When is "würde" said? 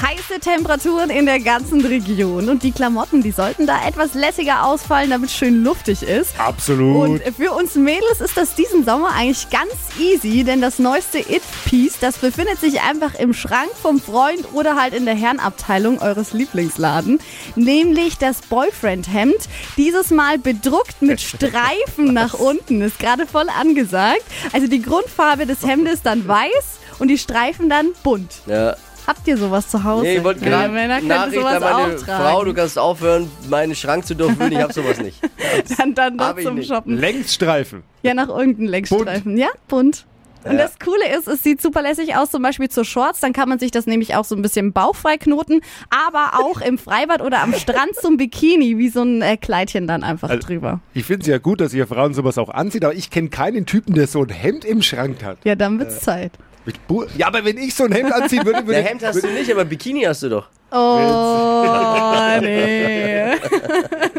58.44-58.58, 58.58-58.72